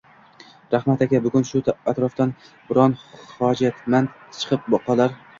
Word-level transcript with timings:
Rahmat, 0.75 1.01
aka… 1.05 1.17
Bugun 1.25 1.43
shu 1.49 1.59
atrofdan 1.91 2.31
biron 2.69 2.95
hojatmand 3.41 4.15
chiqib 4.39 4.73
qolar 4.89 5.15